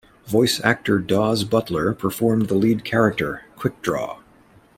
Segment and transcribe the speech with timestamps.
[0.25, 4.17] Voice actor Daws Butler performed the lead character, Quick Draw.